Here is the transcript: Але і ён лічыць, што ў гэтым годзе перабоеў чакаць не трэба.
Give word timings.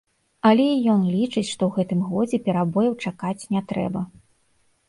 Але 0.51 0.63
і 0.69 0.77
ён 0.93 1.03
лічыць, 1.15 1.51
што 1.51 1.61
ў 1.67 1.71
гэтым 1.75 2.01
годзе 2.13 2.37
перабоеў 2.49 2.93
чакаць 3.07 3.47
не 3.55 3.61
трэба. 3.75 4.01